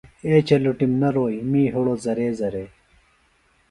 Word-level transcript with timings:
اے 0.25 0.33
چلُٹم 0.47 0.91
نہ 1.01 1.09
رُویہ 1.15 1.45
می 1.51 1.63
ہِڑو 1.73 1.95
زرے 2.03 2.27
زرے۔ 2.39 2.65